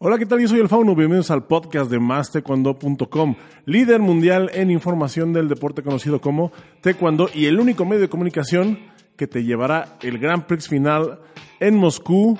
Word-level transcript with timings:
Hola, 0.00 0.16
¿qué 0.16 0.26
tal? 0.26 0.38
Yo 0.38 0.46
soy 0.46 0.60
el 0.60 0.68
Fauno. 0.68 0.94
Bienvenidos 0.94 1.32
al 1.32 1.48
podcast 1.48 1.90
de 1.90 1.98
MásTaekwondo.com, 1.98 3.34
líder 3.64 3.98
mundial 3.98 4.48
en 4.54 4.70
información 4.70 5.32
del 5.32 5.48
deporte 5.48 5.82
conocido 5.82 6.20
como 6.20 6.52
Taekwondo 6.82 7.28
y 7.34 7.46
el 7.46 7.58
único 7.58 7.84
medio 7.84 8.02
de 8.02 8.08
comunicación 8.08 8.78
que 9.16 9.26
te 9.26 9.42
llevará 9.42 9.98
el 10.02 10.20
Grand 10.20 10.44
Prix 10.44 10.68
final 10.68 11.18
en 11.58 11.74
Moscú 11.74 12.38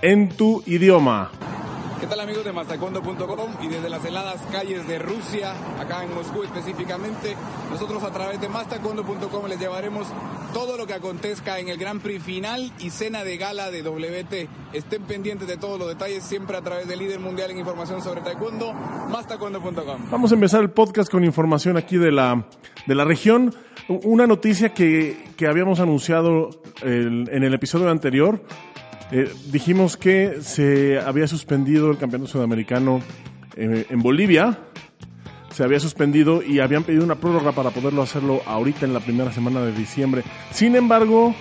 en 0.00 0.28
tu 0.28 0.62
idioma. 0.64 1.32
¿Qué 2.00 2.06
tal 2.06 2.20
amigos 2.20 2.44
de 2.44 2.52
Mastaekwondo.com 2.52 3.50
y 3.62 3.68
desde 3.68 3.88
las 3.88 4.04
heladas 4.04 4.36
calles 4.52 4.86
de 4.86 4.98
Rusia, 4.98 5.54
acá 5.80 6.04
en 6.04 6.14
Moscú 6.14 6.42
específicamente, 6.42 7.34
nosotros 7.70 8.02
a 8.02 8.12
través 8.12 8.38
de 8.38 8.50
Mastaekwondo.com 8.50 9.46
les 9.48 9.58
llevaremos 9.58 10.06
todo 10.52 10.76
lo 10.76 10.86
que 10.86 10.92
acontezca 10.92 11.58
en 11.58 11.68
el 11.68 11.78
Grand 11.78 12.02
Prix 12.02 12.22
final 12.22 12.70
y 12.80 12.90
cena 12.90 13.24
de 13.24 13.38
gala 13.38 13.70
de 13.70 13.82
WT. 13.82 14.48
Estén 14.74 15.04
pendientes 15.04 15.48
de 15.48 15.56
todos 15.56 15.78
los 15.78 15.88
detalles 15.88 16.22
siempre 16.22 16.58
a 16.58 16.60
través 16.60 16.86
del 16.86 16.98
líder 16.98 17.18
mundial 17.18 17.50
en 17.50 17.58
información 17.58 18.02
sobre 18.02 18.20
Taekwondo, 18.20 18.74
Mastaekwondo.com. 18.74 20.10
Vamos 20.10 20.30
a 20.32 20.34
empezar 20.34 20.60
el 20.60 20.70
podcast 20.70 21.10
con 21.10 21.24
información 21.24 21.78
aquí 21.78 21.96
de 21.96 22.12
la, 22.12 22.46
de 22.86 22.94
la 22.94 23.06
región. 23.06 23.54
Una 23.88 24.26
noticia 24.26 24.74
que, 24.74 25.30
que 25.38 25.46
habíamos 25.46 25.80
anunciado 25.80 26.50
en 26.82 27.42
el 27.42 27.54
episodio 27.54 27.88
anterior. 27.88 28.42
Eh, 29.12 29.32
dijimos 29.52 29.96
que 29.96 30.38
se 30.42 30.98
había 30.98 31.28
suspendido 31.28 31.90
el 31.90 31.98
campeonato 31.98 32.30
sudamericano 32.30 33.00
eh, 33.56 33.86
en 33.88 34.02
Bolivia. 34.02 34.58
Se 35.52 35.62
había 35.64 35.80
suspendido 35.80 36.42
y 36.42 36.60
habían 36.60 36.84
pedido 36.84 37.04
una 37.04 37.14
prórroga 37.14 37.52
para 37.52 37.70
poderlo 37.70 38.02
hacerlo 38.02 38.42
ahorita 38.46 38.84
en 38.84 38.92
la 38.92 39.00
primera 39.00 39.32
semana 39.32 39.62
de 39.62 39.72
diciembre. 39.72 40.22
Sin 40.50 40.76
embargo, 40.76 41.34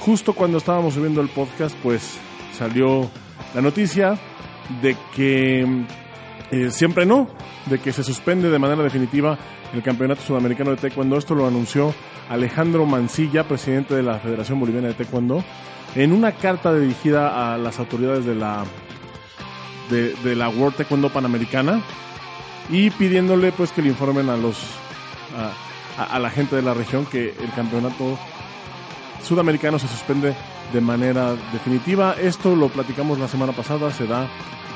justo 0.00 0.32
cuando 0.32 0.58
estábamos 0.58 0.94
subiendo 0.94 1.20
el 1.20 1.28
podcast, 1.28 1.76
pues 1.82 2.18
salió 2.52 3.08
la 3.54 3.60
noticia 3.60 4.18
de 4.82 4.96
que 5.14 5.84
eh, 6.50 6.70
siempre 6.70 7.06
no, 7.06 7.28
de 7.66 7.78
que 7.78 7.92
se 7.92 8.04
suspende 8.04 8.50
de 8.50 8.58
manera 8.58 8.82
definitiva 8.82 9.38
el 9.72 9.82
Campeonato 9.82 10.22
Sudamericano 10.22 10.70
de 10.70 10.76
Taekwondo. 10.76 11.16
Esto 11.16 11.34
lo 11.34 11.46
anunció 11.46 11.94
Alejandro 12.28 12.86
Mancilla, 12.86 13.44
presidente 13.44 13.94
de 13.94 14.02
la 14.02 14.18
Federación 14.18 14.60
Boliviana 14.60 14.88
de 14.88 14.94
Taekwondo, 14.94 15.44
en 15.94 16.12
una 16.12 16.32
carta 16.32 16.74
dirigida 16.74 17.54
a 17.54 17.58
las 17.58 17.78
autoridades 17.78 18.24
de 18.24 18.34
la, 18.34 18.64
de, 19.90 20.14
de 20.14 20.36
la 20.36 20.48
World 20.48 20.76
Taekwondo 20.76 21.10
Panamericana 21.10 21.82
y 22.68 22.90
pidiéndole 22.90 23.52
pues 23.52 23.72
que 23.72 23.82
le 23.82 23.88
informen 23.88 24.28
a 24.28 24.36
los 24.36 24.56
a, 25.96 26.18
la 26.18 26.30
gente 26.30 26.56
de 26.56 26.62
la 26.62 26.74
región 26.74 27.06
que 27.06 27.30
el 27.30 27.52
campeonato 27.54 28.18
sudamericano 29.22 29.78
se 29.78 29.88
suspende 29.88 30.34
de 30.72 30.80
manera 30.80 31.34
definitiva. 31.52 32.14
Esto 32.20 32.54
lo 32.54 32.68
platicamos 32.68 33.18
la 33.18 33.28
semana 33.28 33.52
pasada, 33.52 33.90
se 33.90 34.06
da 34.06 34.28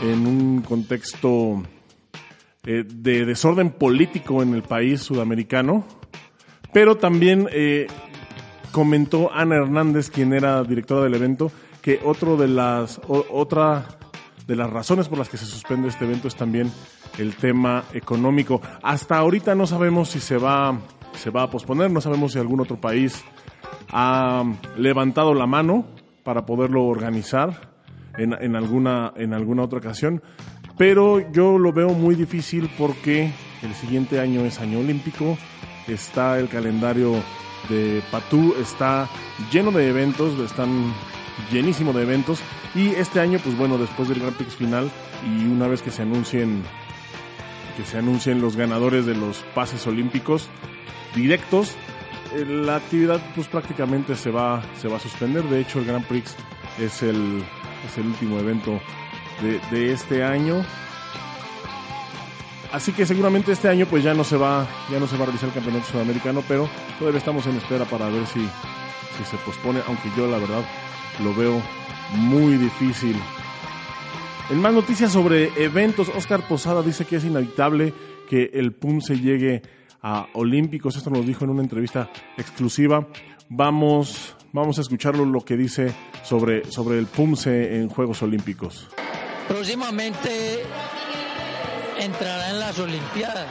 en 0.02 0.26
un 0.26 0.62
contexto 0.62 1.62
eh, 2.64 2.84
de 2.86 3.24
desorden 3.24 3.70
político 3.70 4.42
en 4.42 4.54
el 4.54 4.62
país 4.62 5.02
sudamericano, 5.02 5.84
pero 6.72 6.96
también 6.96 7.48
eh, 7.52 7.86
comentó 8.72 9.32
Ana 9.32 9.56
Hernández, 9.56 10.10
quien 10.10 10.32
era 10.32 10.64
directora 10.64 11.02
del 11.02 11.14
evento, 11.14 11.52
que 11.80 12.00
otro 12.04 12.36
de 12.36 12.48
las 12.48 13.00
otra 13.06 13.86
de 14.46 14.56
las 14.56 14.70
razones 14.70 15.08
por 15.08 15.18
las 15.18 15.28
que 15.28 15.36
se 15.36 15.46
suspende 15.46 15.88
este 15.88 16.04
evento 16.04 16.28
es 16.28 16.36
también 16.36 16.70
el 17.18 17.34
tema 17.36 17.84
económico. 17.92 18.60
Hasta 18.82 19.16
ahorita 19.16 19.54
no 19.54 19.66
sabemos 19.66 20.10
si 20.10 20.20
se 20.20 20.36
va 20.36 20.78
se 21.14 21.30
va 21.30 21.44
a 21.44 21.50
posponer, 21.50 21.90
no 21.90 22.00
sabemos 22.00 22.32
si 22.32 22.38
algún 22.38 22.60
otro 22.60 22.80
país 22.80 23.22
ha 23.90 24.44
levantado 24.76 25.34
la 25.34 25.46
mano 25.46 25.86
para 26.22 26.46
poderlo 26.46 26.84
organizar 26.84 27.74
en, 28.16 28.56
alguna, 28.56 29.12
en 29.16 29.34
alguna 29.34 29.62
otra 29.64 29.78
ocasión, 29.78 30.22
pero 30.78 31.30
yo 31.32 31.58
lo 31.58 31.72
veo 31.72 31.90
muy 31.90 32.14
difícil 32.14 32.70
porque 32.78 33.32
el 33.62 33.74
siguiente 33.74 34.20
año 34.20 34.44
es 34.44 34.60
año 34.60 34.80
olímpico, 34.80 35.36
está 35.88 36.38
el 36.38 36.48
calendario 36.48 37.14
de 37.68 38.02
Patú, 38.10 38.54
está 38.60 39.08
lleno 39.52 39.70
de 39.70 39.88
eventos, 39.88 40.38
están 40.38 40.92
llenísimo 41.50 41.92
de 41.92 42.02
eventos 42.02 42.40
y 42.74 42.88
este 42.88 43.20
año 43.20 43.38
pues 43.42 43.56
bueno 43.56 43.78
después 43.78 44.08
del 44.08 44.20
Grand 44.20 44.36
final 44.36 44.90
y 45.26 45.46
una 45.46 45.66
vez 45.66 45.82
que 45.82 45.90
se 45.90 46.02
anuncien 46.02 46.62
que 47.76 47.84
se 47.84 47.98
anuncien 47.98 48.40
los 48.40 48.56
ganadores 48.56 49.04
de 49.04 49.14
los 49.14 49.38
pases 49.54 49.86
olímpicos 49.86 50.48
directos 51.14 51.76
la 52.46 52.76
actividad 52.76 53.20
pues 53.34 53.46
prácticamente 53.46 54.16
se 54.16 54.30
va 54.30 54.62
se 54.80 54.88
va 54.88 54.96
a 54.96 55.00
suspender. 55.00 55.44
De 55.44 55.60
hecho 55.60 55.78
el 55.78 55.84
Grand 55.84 56.06
Prix 56.06 56.34
es 56.78 57.02
el 57.02 57.44
es 57.86 57.98
el 57.98 58.06
último 58.06 58.38
evento 58.38 58.80
de, 59.70 59.92
este 59.92 60.24
año. 60.24 60.64
Así 62.72 62.92
que 62.92 63.06
seguramente 63.06 63.52
este 63.52 63.68
año 63.68 63.86
pues 63.86 64.02
ya 64.02 64.14
no 64.14 64.24
se 64.24 64.36
va 64.36 64.66
ya 64.90 64.98
no 64.98 65.06
se 65.06 65.16
va 65.16 65.22
a 65.22 65.26
realizar 65.26 65.48
el 65.48 65.54
campeonato 65.54 65.86
sudamericano 65.86 66.42
pero 66.48 66.68
todavía 66.98 67.18
estamos 67.18 67.46
en 67.46 67.56
espera 67.56 67.84
para 67.84 68.08
ver 68.08 68.26
si 68.26 68.40
si 69.16 69.24
se 69.24 69.36
pospone 69.44 69.80
aunque 69.86 70.10
yo 70.16 70.26
la 70.26 70.38
verdad 70.38 70.64
lo 71.22 71.34
veo 71.34 71.62
muy 72.16 72.56
difícil. 72.56 73.16
En 74.50 74.60
más 74.60 74.74
noticias 74.74 75.12
sobre 75.12 75.50
eventos, 75.62 76.10
Oscar 76.10 76.46
Posada 76.46 76.82
dice 76.82 77.06
que 77.06 77.16
es 77.16 77.24
inevitable 77.24 77.94
que 78.28 78.50
el 78.52 78.72
PUM 78.72 79.00
se 79.00 79.18
llegue 79.18 79.62
a 80.04 80.28
Olímpicos. 80.34 80.96
Esto 80.96 81.10
nos 81.10 81.26
dijo 81.26 81.44
en 81.44 81.50
una 81.50 81.62
entrevista 81.62 82.10
exclusiva. 82.36 83.08
Vamos, 83.48 84.36
vamos 84.52 84.78
a 84.78 84.82
escucharlo 84.82 85.24
lo 85.24 85.40
que 85.40 85.56
dice 85.56 85.92
sobre, 86.22 86.70
sobre 86.70 86.98
el 86.98 87.06
PUMSE 87.06 87.76
en 87.76 87.88
Juegos 87.88 88.22
Olímpicos. 88.22 88.88
próximamente 89.48 90.62
entrará 91.98 92.50
en 92.50 92.60
las 92.60 92.78
Olimpiadas. 92.78 93.48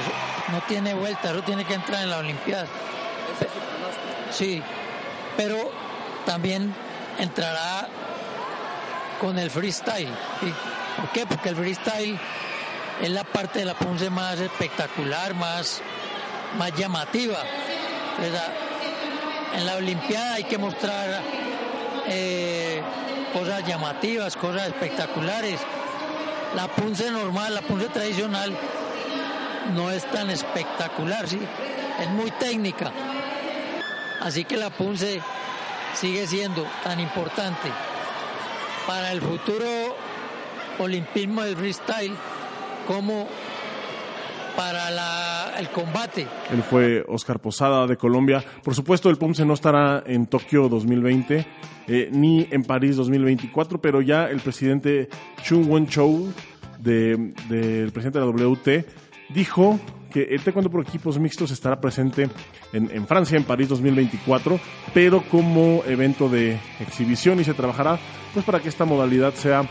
Eso 0.00 0.52
no 0.52 0.60
tiene 0.66 0.94
vuelta, 0.94 1.30
eso 1.30 1.42
tiene 1.42 1.64
que 1.64 1.74
entrar 1.74 2.02
en 2.02 2.10
las 2.10 2.20
Olimpiadas. 2.20 2.68
Sí, 4.30 4.62
pero 5.36 5.56
también 6.24 6.72
entrará 7.18 7.88
con 9.20 9.38
el 9.38 9.50
freestyle. 9.50 10.08
¿sí? 10.40 10.52
¿Por 10.96 11.10
qué? 11.10 11.26
Porque 11.26 11.50
el 11.50 11.56
freestyle 11.56 12.18
es 13.02 13.10
la 13.10 13.24
parte 13.24 13.60
de 13.60 13.64
la 13.64 13.74
punce 13.74 14.10
más 14.10 14.38
espectacular, 14.40 15.34
más, 15.34 15.80
más 16.58 16.74
llamativa. 16.74 17.38
En 19.54 19.66
la 19.66 19.76
Olimpiada 19.76 20.34
hay 20.34 20.44
que 20.44 20.58
mostrar 20.58 21.22
eh, 22.08 22.82
cosas 23.32 23.66
llamativas, 23.66 24.36
cosas 24.36 24.68
espectaculares. 24.68 25.60
La 26.56 26.66
punce 26.68 27.10
normal, 27.10 27.54
la 27.54 27.62
punce 27.62 27.88
tradicional 27.88 28.56
no 29.74 29.90
es 29.90 30.04
tan 30.10 30.30
espectacular, 30.30 31.28
¿sí? 31.28 31.38
es 32.00 32.08
muy 32.10 32.30
técnica. 32.32 32.90
Así 34.20 34.44
que 34.44 34.56
la 34.56 34.70
punce 34.70 35.20
sigue 35.94 36.26
siendo 36.26 36.66
tan 36.82 36.98
importante 36.98 37.70
para 38.86 39.12
el 39.12 39.20
futuro 39.20 39.96
olimpismo 40.78 41.42
del 41.42 41.56
freestyle 41.56 42.16
como 42.88 43.28
para 44.56 44.90
la- 44.90 45.52
el 45.58 45.68
combate. 45.68 46.26
Él 46.52 46.62
fue 46.62 47.04
Oscar 47.06 47.38
Posada 47.40 47.86
de 47.86 47.96
Colombia. 47.96 48.42
Por 48.64 48.74
supuesto, 48.74 49.10
el 49.10 49.16
PUMSE 49.16 49.44
no 49.44 49.54
estará 49.54 50.02
en 50.06 50.26
Tokio 50.26 50.68
2020 50.68 51.46
eh, 51.86 52.08
ni 52.12 52.48
en 52.50 52.64
París 52.64 52.96
2024, 52.96 53.80
pero 53.80 54.00
ya 54.02 54.28
el 54.28 54.40
presidente 54.40 55.08
Chung 55.42 55.68
Won-chou, 55.70 56.32
de- 56.80 57.32
del 57.48 57.92
presidente 57.92 58.18
de 58.18 58.24
la 58.24 58.30
WT, 58.32 58.84
dijo 59.30 59.78
que 60.18 60.34
el 60.34 60.42
taekwondo 60.42 60.70
por 60.70 60.80
equipos 60.80 61.18
mixtos 61.18 61.50
estará 61.50 61.80
presente 61.80 62.28
en, 62.72 63.06
Francia 63.06 63.36
en 63.36 63.44
París 63.44 63.68
2024, 63.68 64.58
pero 64.92 65.22
como 65.22 65.82
evento 65.86 66.28
de 66.28 66.58
exhibición 66.80 67.40
y 67.40 67.44
se 67.44 67.54
trabajará 67.54 67.98
pues 68.32 68.44
para 68.44 68.60
que 68.60 68.68
esta 68.68 68.84
modalidad 68.84 69.34
sea 69.34 69.64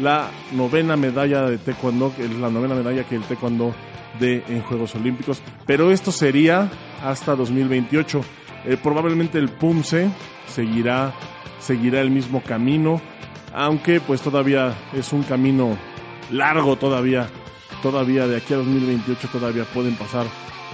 la 0.00 0.28
novena 0.52 0.96
medalla 0.96 1.42
de 1.48 1.58
taekwondo, 1.58 2.12
que 2.16 2.24
es 2.24 2.30
la 2.32 2.50
novena 2.50 2.74
medalla 2.74 3.04
que 3.04 3.14
el 3.14 3.22
taekwondo 3.22 3.74
de 4.18 4.42
en 4.48 4.62
Juegos 4.62 4.94
Olímpicos, 4.94 5.40
pero 5.66 5.90
esto 5.90 6.10
sería 6.10 6.70
hasta 7.02 7.36
2028. 7.36 8.20
Eh, 8.64 8.76
probablemente 8.82 9.38
el 9.38 9.48
PUMSE 9.50 10.10
seguirá 10.46 11.12
seguirá 11.60 12.00
el 12.00 12.10
mismo 12.10 12.42
camino, 12.42 13.00
aunque 13.54 14.00
pues 14.00 14.20
todavía 14.20 14.74
es 14.92 15.12
un 15.12 15.22
camino 15.22 15.78
largo 16.30 16.76
todavía, 16.76 17.28
todavía 17.82 18.26
de 18.26 18.36
aquí 18.36 18.54
a 18.54 18.58
2028 18.58 19.28
todavía 19.32 19.64
pueden 19.64 19.96
pasar 19.96 20.26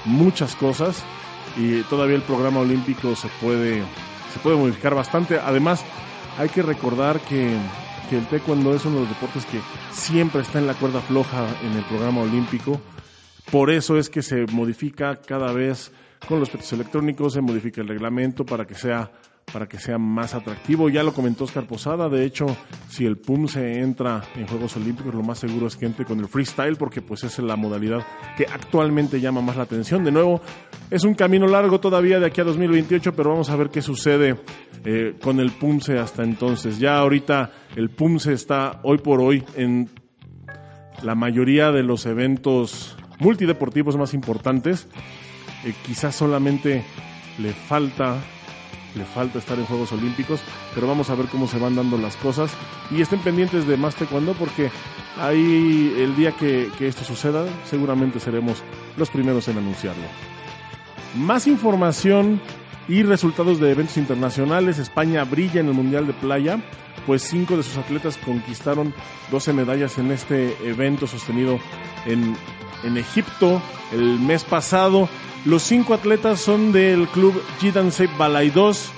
muchas 0.04 0.54
cosas 0.54 1.04
y 1.56 1.82
todavía 1.84 2.16
el 2.16 2.22
programa 2.22 2.60
olímpico 2.60 3.16
se 3.16 3.28
puede 3.40 3.82
se 4.32 4.38
puede 4.40 4.56
modificar 4.56 4.94
bastante. 4.94 5.40
Además, 5.40 5.84
hay 6.38 6.50
que 6.50 6.62
recordar 6.62 7.18
que 7.20 7.56
que 8.08 8.16
el 8.16 8.26
taekwondo 8.26 8.74
es 8.74 8.84
uno 8.84 8.96
de 8.96 9.00
los 9.02 9.08
deportes 9.10 9.44
que 9.46 9.60
siempre 9.92 10.40
está 10.40 10.58
en 10.58 10.66
la 10.66 10.74
cuerda 10.74 11.00
floja 11.00 11.46
en 11.62 11.76
el 11.76 11.84
programa 11.84 12.22
olímpico. 12.22 12.80
Por 13.52 13.70
eso 13.70 13.98
es 13.98 14.08
que 14.08 14.22
se 14.22 14.46
modifica 14.46 15.16
cada 15.16 15.52
vez 15.52 15.92
con 16.26 16.40
los 16.40 16.50
petos 16.50 16.72
electrónicos, 16.72 17.34
se 17.34 17.40
modifica 17.40 17.80
el 17.80 17.88
reglamento 17.88 18.44
para 18.46 18.66
que 18.66 18.74
sea 18.74 19.10
para 19.52 19.68
que 19.68 19.78
sea 19.78 19.98
más 19.98 20.34
atractivo. 20.34 20.88
Ya 20.88 21.02
lo 21.02 21.12
comentó 21.12 21.44
Oscar 21.44 21.66
Posada, 21.66 22.08
de 22.08 22.24
hecho, 22.24 22.46
si 22.88 23.06
el 23.06 23.16
PUM 23.16 23.48
se 23.48 23.80
entra 23.80 24.22
en 24.36 24.46
Juegos 24.46 24.76
Olímpicos, 24.76 25.14
lo 25.14 25.22
más 25.22 25.38
seguro 25.38 25.66
es 25.66 25.76
que 25.76 25.86
entre 25.86 26.04
con 26.04 26.18
el 26.20 26.28
freestyle, 26.28 26.76
porque 26.76 27.02
pues 27.02 27.24
es 27.24 27.38
la 27.38 27.56
modalidad 27.56 28.04
que 28.36 28.46
actualmente 28.46 29.20
llama 29.20 29.40
más 29.40 29.56
la 29.56 29.64
atención. 29.64 30.04
De 30.04 30.12
nuevo, 30.12 30.40
es 30.90 31.04
un 31.04 31.14
camino 31.14 31.46
largo 31.46 31.80
todavía 31.80 32.20
de 32.20 32.26
aquí 32.26 32.40
a 32.40 32.44
2028, 32.44 33.14
pero 33.14 33.30
vamos 33.30 33.50
a 33.50 33.56
ver 33.56 33.70
qué 33.70 33.82
sucede 33.82 34.36
eh, 34.84 35.16
con 35.20 35.40
el 35.40 35.50
PUMSE 35.50 35.98
hasta 35.98 36.22
entonces. 36.22 36.78
Ya 36.78 36.98
ahorita 36.98 37.52
el 37.76 37.90
PUMSE 37.90 38.32
está 38.32 38.80
hoy 38.82 38.98
por 38.98 39.20
hoy 39.20 39.44
en 39.56 39.88
la 41.02 41.14
mayoría 41.14 41.72
de 41.72 41.82
los 41.82 42.06
eventos 42.06 42.96
multideportivos 43.18 43.96
más 43.96 44.14
importantes. 44.14 44.88
Eh, 45.64 45.74
quizás 45.84 46.14
solamente 46.14 46.84
le 47.38 47.52
falta 47.52 48.18
le 48.94 49.04
falta 49.04 49.38
estar 49.38 49.58
en 49.58 49.66
Juegos 49.66 49.92
Olímpicos, 49.92 50.40
pero 50.74 50.86
vamos 50.86 51.10
a 51.10 51.14
ver 51.14 51.26
cómo 51.26 51.46
se 51.46 51.58
van 51.58 51.76
dando 51.76 51.98
las 51.98 52.16
cosas 52.16 52.50
y 52.90 53.00
estén 53.00 53.20
pendientes 53.20 53.66
de 53.66 53.76
más 53.76 53.94
taekwondo 53.94 54.32
porque 54.34 54.70
ahí 55.20 55.94
el 55.98 56.16
día 56.16 56.32
que, 56.32 56.70
que 56.78 56.88
esto 56.88 57.04
suceda 57.04 57.46
seguramente 57.64 58.20
seremos 58.20 58.62
los 58.96 59.10
primeros 59.10 59.48
en 59.48 59.58
anunciarlo. 59.58 60.04
Más 61.16 61.46
información 61.46 62.40
y 62.88 63.02
resultados 63.02 63.60
de 63.60 63.70
eventos 63.70 63.98
internacionales. 63.98 64.78
España 64.78 65.24
brilla 65.24 65.60
en 65.60 65.68
el 65.68 65.74
Mundial 65.74 66.06
de 66.06 66.14
Playa, 66.14 66.58
pues 67.06 67.22
cinco 67.22 67.56
de 67.56 67.62
sus 67.62 67.76
atletas 67.76 68.16
conquistaron 68.16 68.94
12 69.30 69.52
medallas 69.52 69.98
en 69.98 70.10
este 70.10 70.56
evento 70.66 71.06
sostenido 71.06 71.58
en, 72.06 72.34
en 72.82 72.96
Egipto 72.96 73.62
el 73.92 74.18
mes 74.18 74.44
pasado. 74.44 75.08
Los 75.44 75.62
cinco 75.62 75.94
atletas 75.94 76.40
son 76.40 76.72
del 76.72 77.06
club 77.08 77.40
Gidansei 77.60 78.08
Balay 78.18 78.50
2 78.50 78.90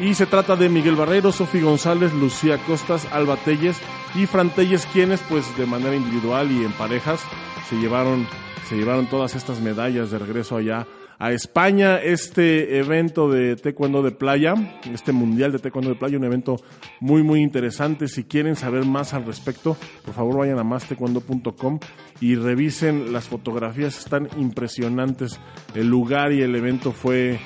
y 0.00 0.14
se 0.14 0.26
trata 0.26 0.56
de 0.56 0.68
Miguel 0.68 0.96
Barrero, 0.96 1.32
Sofi 1.32 1.60
González, 1.60 2.12
Lucía 2.12 2.58
Costas, 2.58 3.06
Alba 3.12 3.36
Telles 3.36 3.76
y 4.14 4.26
Fran 4.26 4.50
Telles, 4.50 4.86
quienes 4.86 5.20
pues 5.20 5.56
de 5.56 5.66
manera 5.66 5.94
individual 5.94 6.50
y 6.50 6.64
en 6.64 6.72
parejas 6.72 7.20
se 7.68 7.76
llevaron, 7.76 8.26
se 8.68 8.76
llevaron 8.76 9.06
todas 9.06 9.34
estas 9.34 9.60
medallas 9.60 10.10
de 10.10 10.18
regreso 10.18 10.56
allá 10.56 10.86
a 11.18 11.32
España 11.32 11.98
este 11.98 12.78
evento 12.78 13.30
de 13.30 13.56
taekwondo 13.56 14.02
de 14.02 14.12
playa, 14.12 14.54
este 14.92 15.12
mundial 15.12 15.52
de 15.52 15.58
taekwondo 15.58 15.90
de 15.90 15.96
playa, 15.96 16.18
un 16.18 16.24
evento 16.24 16.56
muy 17.00 17.22
muy 17.22 17.42
interesante. 17.42 18.08
Si 18.08 18.24
quieren 18.24 18.56
saber 18.56 18.84
más 18.84 19.14
al 19.14 19.24
respecto, 19.24 19.76
por 20.04 20.14
favor 20.14 20.38
vayan 20.38 20.58
a 20.58 20.64
mastaekwondo.com 20.64 21.78
y 22.20 22.34
revisen 22.36 23.12
las 23.12 23.28
fotografías, 23.28 23.98
están 23.98 24.28
impresionantes. 24.36 25.40
El 25.74 25.88
lugar 25.88 26.32
y 26.32 26.42
el 26.42 26.54
evento 26.54 26.92
fue 26.92 27.38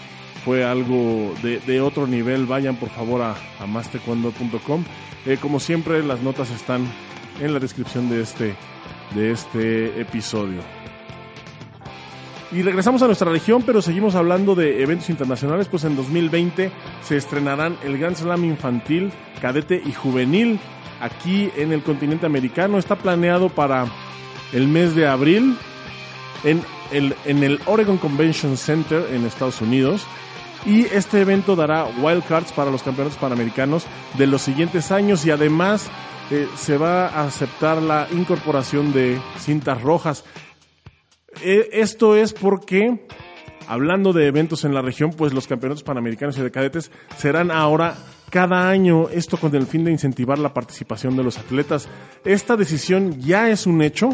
fue 0.47 0.65
algo 0.65 1.35
de, 1.43 1.81
otro 1.81 2.07
nivel. 2.07 2.47
Vayan 2.47 2.77
por 2.77 2.89
favor 2.89 3.21
a, 3.21 3.33
a. 3.33 3.67
Eh, 5.27 5.39
como 5.43 5.59
siempre, 5.59 6.05
las 6.05 6.23
notas 6.23 6.53
están 6.53 6.87
en 7.41 7.53
la 7.53 7.59
descripción 7.59 8.09
de 8.09 8.23
este, 8.23 8.55
de 9.17 9.33
este 9.33 10.01
episodio. 10.01 10.61
Y 12.53 12.63
regresamos 12.63 13.03
a 13.03 13.07
nuestra 13.07 13.31
región, 13.31 13.63
pero 13.67 13.83
seguimos 13.83 14.15
hablando 14.15 14.55
de 14.55 14.83
eventos 14.83 15.11
internacionales, 15.11 15.67
pues 15.69 15.83
en 15.85 15.97
2020 15.97 16.71
se 17.03 17.17
estrenarán 17.17 17.77
el 17.83 17.99
Grand 17.99 18.17
Slam 18.17 18.45
infantil, 18.45 19.13
cadete 19.41 19.83
y 19.85 19.93
juvenil 19.93 20.61
aquí 21.01 21.51
en 21.57 21.73
el 21.73 21.83
continente 21.83 22.27
americano. 22.27 22.79
Está 22.79 22.97
planeado 22.97 23.49
para 23.49 23.87
el 24.53 24.69
mes 24.69 24.95
de 24.95 25.09
abril 25.09 25.57
en 26.45 26.63
el, 26.93 27.17
en 27.25 27.43
el 27.43 27.61
Oregon 27.67 27.99
Convention 27.99 28.57
Center 28.57 29.05
en 29.13 29.25
Estados 29.25 29.61
Unidos. 29.61 30.07
Y 30.65 30.85
este 30.87 31.21
evento 31.21 31.57
dará 31.57 31.87
wildcards 32.01 32.53
para 32.53 32.71
los 32.71 32.83
campeonatos 32.83 33.19
panamericanos 33.19 33.87
de 34.19 34.27
los 34.27 34.43
siguientes 34.43 34.91
años 34.91 35.25
y 35.25 35.31
además 35.31 35.89
eh, 36.31 36.49
se 36.57 36.77
va 36.77 37.07
a 37.07 37.25
aceptar 37.25 37.81
la 37.81 38.09
incorporación 38.13 38.93
de 38.93 39.21
cintas 39.39 39.81
rojas. 39.81 40.25
Eh, 41.43 41.69
esto 41.73 42.17
es 42.17 42.33
porque, 42.33 43.07
hablando 43.69 44.13
de 44.13 44.27
eventos 44.27 44.65
en 44.65 44.75
la 44.75 44.83
región, 44.83 45.11
pues 45.11 45.33
los 45.33 45.47
campeonatos 45.47 45.83
panamericanos 45.83 46.39
y 46.39 46.43
de 46.43 46.51
cadetes 46.51 46.91
serán 47.17 47.51
ahora 47.51 47.97
cada 48.31 48.69
año, 48.69 49.09
esto 49.09 49.37
con 49.37 49.55
el 49.55 49.67
fin 49.67 49.85
de 49.85 49.93
incentivar 49.93 50.39
la 50.39 50.53
participación 50.53 51.17
de 51.17 51.25
los 51.25 51.39
atletas. 51.39 51.89
Esta 52.25 52.57
decisión 52.57 53.21
ya 53.21 53.51
es 53.51 53.67
un 53.67 53.83
hecho 53.83 54.11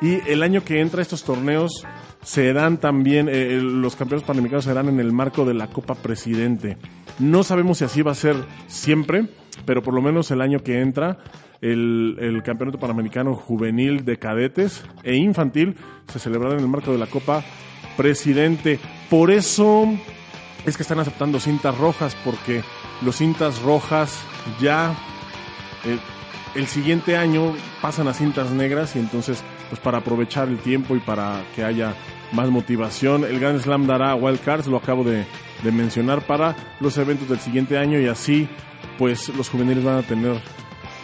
y 0.00 0.20
el 0.28 0.42
año 0.42 0.64
que 0.64 0.80
entra 0.80 1.02
estos 1.02 1.24
torneos 1.24 1.84
serán 2.22 2.78
también, 2.78 3.28
eh, 3.28 3.58
los 3.60 3.96
campeonatos 3.96 4.26
panamericanos 4.26 4.64
serán 4.64 4.88
en 4.88 5.00
el 5.00 5.12
marco 5.12 5.44
de 5.44 5.54
la 5.54 5.68
Copa 5.68 5.94
Presidente. 5.94 6.76
No 7.18 7.42
sabemos 7.42 7.78
si 7.78 7.84
así 7.84 8.02
va 8.02 8.12
a 8.12 8.16
ser 8.16 8.36
siempre, 8.66 9.28
pero 9.64 9.82
por 9.82 9.94
lo 9.94 10.02
menos 10.02 10.30
el 10.30 10.40
año 10.40 10.60
que 10.60 10.80
entra 10.80 11.18
el, 11.64 12.42
Campeonato 12.44 12.78
Panamericano 12.78 13.34
Juvenil 13.34 14.04
de 14.04 14.18
Cadetes 14.18 14.84
e 15.02 15.16
Infantil 15.16 15.76
se 16.08 16.18
celebrará 16.18 16.54
en 16.54 16.60
el 16.60 16.68
marco 16.68 16.92
de 16.92 16.98
la 16.98 17.06
Copa 17.06 17.42
Presidente. 17.96 18.78
Por 19.08 19.30
eso 19.30 19.88
es 20.66 20.76
que 20.76 20.82
están 20.82 21.00
aceptando 21.00 21.40
cintas 21.40 21.76
rojas, 21.78 22.16
porque 22.24 22.62
los 23.02 23.16
cintas 23.16 23.62
rojas 23.62 24.22
ya 24.60 24.94
eh, 25.84 25.98
el 26.54 26.66
siguiente 26.66 27.16
año 27.16 27.54
pasan 27.80 28.08
a 28.08 28.14
cintas 28.14 28.50
negras 28.50 28.94
y 28.96 28.98
entonces, 28.98 29.42
pues 29.70 29.80
para 29.80 29.98
aprovechar 29.98 30.48
el 30.48 30.58
tiempo 30.58 30.94
y 30.96 31.00
para 31.00 31.42
que 31.56 31.64
haya 31.64 31.94
más 32.32 32.50
motivación, 32.50 33.24
el 33.24 33.40
Grand 33.40 33.60
Slam 33.60 33.86
dará 33.86 34.14
wildcards, 34.14 34.66
lo 34.66 34.76
acabo 34.76 35.02
de, 35.02 35.24
de 35.62 35.72
mencionar, 35.72 36.26
para 36.26 36.54
los 36.80 36.98
eventos 36.98 37.28
del 37.28 37.38
siguiente 37.38 37.78
año 37.78 37.98
y 37.98 38.06
así, 38.06 38.48
pues 38.98 39.30
los 39.30 39.48
juveniles 39.48 39.82
van 39.82 39.98
a 39.98 40.02
tener 40.02 40.40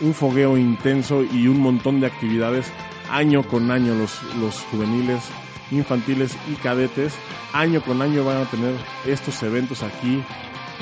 un 0.01 0.15
fogueo 0.15 0.57
intenso 0.57 1.23
y 1.23 1.47
un 1.47 1.61
montón 1.61 2.01
de 2.01 2.07
actividades 2.07 2.73
año 3.11 3.43
con 3.43 3.71
año 3.71 3.95
los, 3.95 4.23
los 4.41 4.61
juveniles, 4.71 5.23
infantiles 5.71 6.37
y 6.51 6.55
cadetes 6.55 7.15
año 7.53 7.81
con 7.83 8.03
año 8.03 8.25
van 8.25 8.39
a 8.39 8.51
tener 8.51 8.75
estos 9.07 9.43
eventos 9.43 9.83
aquí 9.83 10.23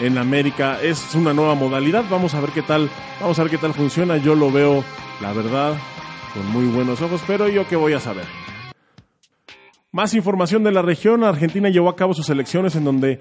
en 0.01 0.19
América. 0.19 0.79
Es 0.83 1.15
una 1.15 1.33
nueva 1.33 1.55
modalidad, 1.55 2.05
vamos 2.11 2.35
a 2.35 2.41
ver 2.41 2.51
qué 2.51 2.63
tal, 2.63 2.89
vamos 3.21 3.39
a 3.39 3.43
ver 3.43 3.51
qué 3.51 3.59
tal 3.59 3.75
funciona. 3.75 4.17
Yo 4.17 4.35
lo 4.35 4.51
veo, 4.51 4.85
la 5.21 5.33
verdad, 5.33 5.75
con 6.35 6.47
muy 6.51 6.67
buenos 6.67 7.01
ojos, 7.01 7.23
pero 7.27 7.49
yo 7.49 7.67
qué 7.67 7.77
voy 7.77 7.95
a 7.95 8.01
saber. 8.01 8.25
Más 9.91 10.15
información 10.15 10.63
de 10.65 10.73
la 10.73 10.83
región. 10.83 11.25
Argentina 11.25 11.71
llevó 11.71 11.89
a 11.89 11.97
cabo 11.97 12.13
sus 12.13 12.29
elecciones 12.29 12.77
en 12.77 12.85
donde 12.85 13.21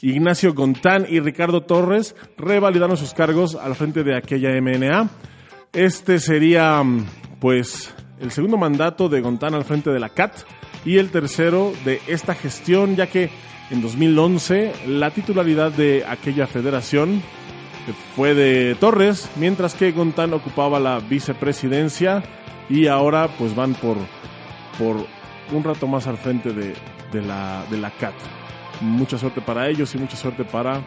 Ignacio 0.00 0.54
Gontán 0.54 1.06
y 1.08 1.20
Ricardo 1.20 1.62
Torres 1.62 2.14
revalidaron 2.38 2.96
sus 2.96 3.14
cargos 3.14 3.56
al 3.56 3.74
frente 3.74 4.04
de 4.04 4.16
aquella 4.16 4.50
MNA. 4.60 5.10
Este 5.74 6.20
sería, 6.20 6.80
mm, 6.84 7.04
pues, 7.40 7.92
el 8.20 8.30
segundo 8.30 8.56
mandato 8.56 9.08
de 9.08 9.20
Gontán 9.20 9.54
al 9.54 9.64
frente 9.64 9.90
de 9.90 9.98
la 9.98 10.08
CAT 10.08 10.32
y 10.84 10.98
el 10.98 11.10
tercero 11.10 11.72
de 11.84 12.00
esta 12.06 12.36
gestión, 12.36 12.94
ya 12.94 13.08
que 13.08 13.30
en 13.70 13.82
2011 13.82 14.72
la 14.86 15.10
titularidad 15.10 15.72
de 15.72 16.04
aquella 16.06 16.46
federación 16.46 17.22
fue 18.14 18.34
de 18.34 18.76
Torres, 18.76 19.28
mientras 19.34 19.74
que 19.74 19.90
Gontán 19.90 20.32
ocupaba 20.32 20.78
la 20.78 21.00
vicepresidencia 21.00 22.22
y 22.68 22.86
ahora 22.86 23.28
pues 23.36 23.56
van 23.56 23.74
por, 23.74 23.96
por 24.78 25.04
un 25.52 25.64
rato 25.64 25.88
más 25.88 26.06
al 26.06 26.18
frente 26.18 26.52
de, 26.52 26.72
de, 27.12 27.22
la, 27.22 27.64
de 27.68 27.78
la 27.78 27.90
CAT. 27.90 28.14
Mucha 28.80 29.18
suerte 29.18 29.40
para 29.40 29.68
ellos 29.68 29.92
y 29.96 29.98
mucha 29.98 30.16
suerte 30.16 30.44
para 30.44 30.82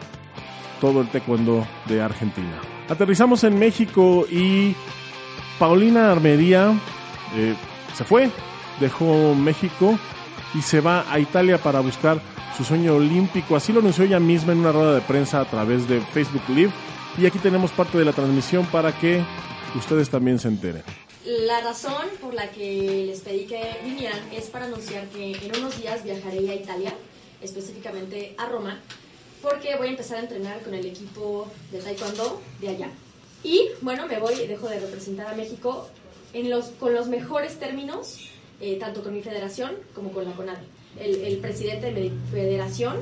todo 0.80 1.02
el 1.02 1.08
taekwondo 1.08 1.66
de 1.86 2.00
Argentina. 2.00 2.77
Aterrizamos 2.88 3.44
en 3.44 3.58
México 3.58 4.26
y 4.30 4.74
Paulina 5.58 6.10
Armería 6.10 6.72
eh, 7.34 7.54
se 7.94 8.04
fue, 8.04 8.30
dejó 8.80 9.34
México 9.34 9.98
y 10.54 10.62
se 10.62 10.80
va 10.80 11.04
a 11.12 11.18
Italia 11.18 11.58
para 11.58 11.80
buscar 11.80 12.20
su 12.56 12.64
sueño 12.64 12.94
olímpico. 12.94 13.56
Así 13.56 13.72
lo 13.72 13.80
anunció 13.80 14.04
ella 14.04 14.20
misma 14.20 14.52
en 14.52 14.60
una 14.60 14.72
rueda 14.72 14.94
de 14.94 15.00
prensa 15.02 15.40
a 15.40 15.44
través 15.44 15.88
de 15.88 16.00
Facebook 16.00 16.42
Live. 16.48 16.72
Y 17.18 17.26
aquí 17.26 17.38
tenemos 17.38 17.72
parte 17.72 17.98
de 17.98 18.04
la 18.04 18.12
transmisión 18.12 18.64
para 18.66 18.96
que 18.98 19.22
ustedes 19.76 20.08
también 20.08 20.38
se 20.38 20.48
enteren. 20.48 20.82
La 21.26 21.60
razón 21.60 22.06
por 22.22 22.32
la 22.32 22.50
que 22.50 23.04
les 23.06 23.20
pedí 23.20 23.44
que 23.44 23.60
vinieran 23.84 24.20
es 24.32 24.46
para 24.46 24.64
anunciar 24.64 25.06
que 25.08 25.32
en 25.32 25.56
unos 25.58 25.78
días 25.78 26.02
viajaré 26.04 26.50
a 26.50 26.54
Italia, 26.54 26.94
específicamente 27.42 28.34
a 28.38 28.46
Roma, 28.46 28.80
porque 29.42 29.76
voy 29.76 29.88
a 29.88 29.90
empezar 29.90 30.18
a 30.18 30.20
entrenar 30.20 30.60
con 30.62 30.74
el 30.74 30.86
equipo 30.86 31.48
de 31.70 31.78
Taekwondo 31.78 32.40
de 32.60 32.68
allá. 32.68 32.90
Y 33.42 33.68
bueno, 33.80 34.06
me 34.06 34.18
voy, 34.18 34.34
dejo 34.46 34.68
de 34.68 34.80
representar 34.80 35.28
a 35.28 35.36
México 35.36 35.88
con 36.78 36.94
los 36.94 37.08
mejores 37.08 37.58
términos, 37.58 38.30
eh, 38.60 38.76
tanto 38.78 39.02
con 39.02 39.14
mi 39.14 39.22
federación 39.22 39.72
como 39.94 40.10
con 40.12 40.24
la 40.24 40.32
CONADE. 40.32 40.64
El, 40.98 41.14
el, 41.22 41.38
presidente 41.38 41.92
de 41.92 42.00
mi 42.00 42.12
federación 42.30 42.96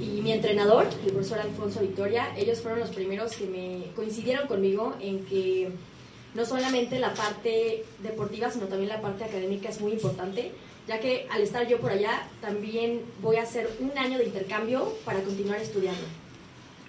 y 0.00 0.20
mi 0.20 0.32
entrenador, 0.32 0.86
el 1.04 1.12
profesor 1.12 1.38
Alfonso 1.38 1.80
Victoria, 1.80 2.28
ellos 2.36 2.60
fueron 2.60 2.80
los 2.80 2.90
primeros 2.90 3.36
que 3.36 3.46
me 3.46 3.92
coincidieron 3.94 4.48
conmigo 4.48 4.94
en 5.00 5.24
que 5.24 5.70
no 6.34 6.44
solamente 6.44 6.98
la 6.98 7.14
parte 7.14 7.84
deportiva, 8.02 8.50
sino 8.50 8.66
también 8.66 8.88
la 8.88 9.00
parte 9.00 9.24
académica 9.24 9.68
es 9.68 9.80
muy 9.80 9.92
importante 9.92 10.52
ya 10.88 10.98
que 10.98 11.28
al 11.30 11.42
estar 11.42 11.68
yo 11.68 11.78
por 11.78 11.92
allá 11.92 12.26
también 12.40 13.02
voy 13.20 13.36
a 13.36 13.42
hacer 13.42 13.70
un 13.78 13.96
año 13.98 14.18
de 14.18 14.24
intercambio 14.24 14.94
para 15.04 15.20
continuar 15.20 15.60
estudiando. 15.60 16.02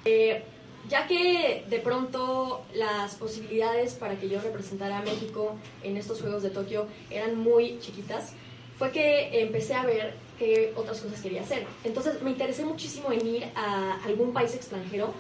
Eh, 0.05 0.41
ya 0.87 1.05
que 1.05 1.65
de 1.69 1.79
pronto 1.79 2.63
las 2.73 3.15
posibilidades 3.15 3.93
para 3.95 4.15
que 4.15 4.29
yo 4.29 4.39
representara 4.41 4.99
a 4.99 5.01
México 5.01 5.57
en 5.83 5.97
estos 5.97 6.21
Juegos 6.21 6.41
de 6.41 6.49
Tokio 6.49 6.87
eran 7.09 7.37
muy 7.37 7.77
chiquitas, 7.79 8.31
fue 8.77 8.91
que 8.91 9.41
empecé 9.41 9.73
a 9.73 9.85
ver 9.85 10.13
qué 10.39 10.71
otras 10.77 11.01
cosas 11.01 11.21
quería 11.21 11.41
hacer. 11.41 11.67
Entonces 11.83 12.21
me 12.21 12.31
interesé 12.31 12.63
muchísimo 12.63 13.11
en 13.11 13.27
ir 13.27 13.45
a 13.53 14.01
algún 14.05 14.31
país 14.31 14.55
extranjero 14.55 15.13